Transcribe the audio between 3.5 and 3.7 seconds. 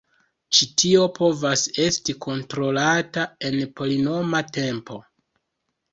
en